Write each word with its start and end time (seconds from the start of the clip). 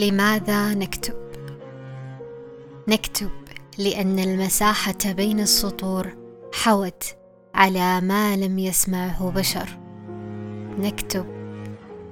لماذا 0.00 0.74
نكتب؟ 0.74 1.14
نكتب 2.88 3.30
لأن 3.78 4.18
المساحة 4.18 4.98
بين 5.06 5.40
السطور 5.40 6.08
حوت 6.52 7.16
على 7.54 8.00
ما 8.00 8.36
لم 8.36 8.58
يسمعه 8.58 9.30
بشر. 9.30 9.78
نكتب 10.78 11.26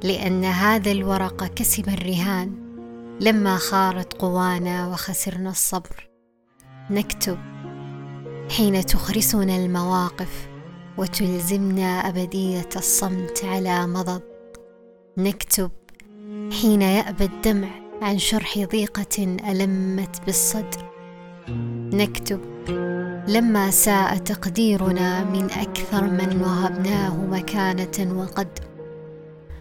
لأن 0.04 0.44
هذا 0.44 0.90
الورق 0.90 1.44
كسب 1.44 1.88
الرهان 1.88 2.52
لما 3.20 3.56
خارت 3.56 4.12
قوانا 4.12 4.88
وخسرنا 4.88 5.50
الصبر. 5.50 6.10
نكتب 6.90 7.38
حين 8.56 8.86
تخرسنا 8.86 9.56
المواقف 9.56 10.48
وتلزمنا 10.98 12.08
أبدية 12.08 12.68
الصمت 12.76 13.44
على 13.44 13.86
مضض. 13.86 14.22
نكتب 15.18 15.70
حين 16.52 16.82
يأبى 16.82 17.24
الدمع 17.24 17.68
عن 18.02 18.18
شرح 18.18 18.58
ضيقة 18.58 19.38
ألمت 19.48 20.20
بالصدر. 20.26 20.88
نكتب 21.92 22.40
لما 23.28 23.70
ساء 23.70 24.16
تقديرنا 24.16 25.24
من 25.24 25.44
أكثر 25.44 26.04
من 26.04 26.42
وهبناه 26.42 27.16
مكانة 27.16 28.18
وقدر 28.20 28.68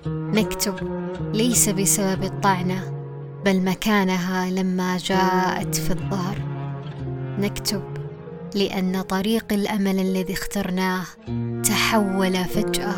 نكتب 0.07 0.75
ليس 1.33 1.69
بسبب 1.69 2.23
الطعنة 2.23 2.93
بل 3.45 3.61
مكانها 3.61 4.49
لما 4.49 4.97
جاءت 4.97 5.75
في 5.75 5.91
الظهر 5.91 6.37
نكتب 7.39 7.83
لأن 8.55 9.01
طريق 9.01 9.53
الأمل 9.53 9.99
الذي 9.99 10.33
اخترناه 10.33 11.03
تحول 11.63 12.45
فجأة 12.45 12.95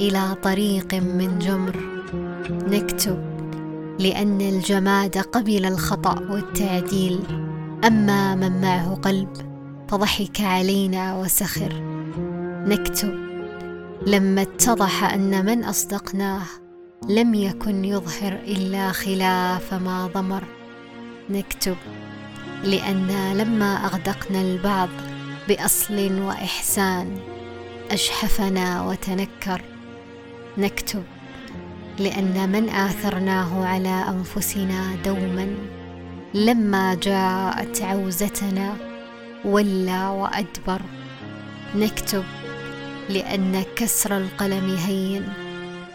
إلى 0.00 0.34
طريق 0.42 0.94
من 0.94 1.38
جمر 1.38 1.93
نكتب 2.50 3.34
لأن 3.98 4.40
الجماد 4.40 5.18
قبل 5.18 5.66
الخطأ 5.66 6.20
والتعديل. 6.30 7.20
أما 7.84 8.34
من 8.34 8.60
معه 8.60 8.94
قلب 8.94 9.28
فضحك 9.88 10.40
علينا 10.40 11.16
وسخر. 11.16 11.72
نكتب 12.68 13.14
لما 14.06 14.42
اتضح 14.42 15.04
أن 15.14 15.46
من 15.46 15.64
أصدقناه 15.64 16.46
لم 17.08 17.34
يكن 17.34 17.84
يظهر 17.84 18.32
إلا 18.32 18.92
خلاف 18.92 19.74
ما 19.74 20.06
ضمر. 20.06 20.44
نكتب 21.30 21.76
لأن 22.64 23.36
لما 23.36 23.74
أغدقنا 23.86 24.40
البعض 24.40 24.88
بأصل 25.48 26.20
وإحسان 26.20 27.16
أجحفنا 27.90 28.82
وتنكر. 28.82 29.62
نكتب 30.58 31.02
لأن 31.98 32.52
من 32.52 32.68
آثرناه 32.68 33.66
على 33.66 34.04
أنفسنا 34.08 34.96
دوما 35.04 35.54
لما 36.34 36.94
جاءت 36.94 37.82
عوزتنا 37.82 38.76
ولى 39.44 40.06
وأدبر. 40.06 40.80
نكتب 41.76 42.24
لأن 43.08 43.64
كسر 43.76 44.16
القلم 44.16 44.76
هين 44.76 45.28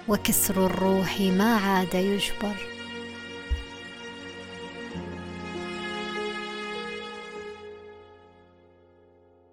وكسر 0.07 0.65
الروح 0.65 1.21
ما 1.21 1.55
عاد 1.55 1.93
يجبر. 1.93 2.68